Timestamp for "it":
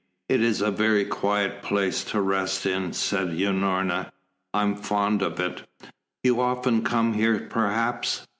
0.27-0.41, 5.39-5.61